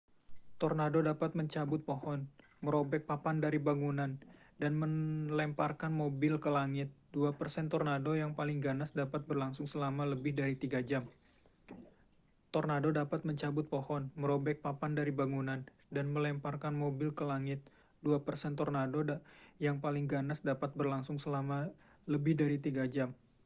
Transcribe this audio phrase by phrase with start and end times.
[0.61, 2.19] tornado dapat mencabut pohon
[2.65, 4.11] merobek papan dari bangunan
[4.61, 10.33] dan melemparkan mobil ke langit dua persen tornado yang paling ganas dapat berlangsung selama lebih
[10.33, 11.05] dari tiga jam